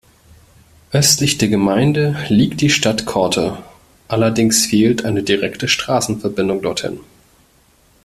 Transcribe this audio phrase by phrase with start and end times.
[0.93, 3.59] Östlich der Gemeinde liegt die Stadt Corte;
[4.07, 7.01] allerdings fehlt eine direkte Straßenverbindung dorthin.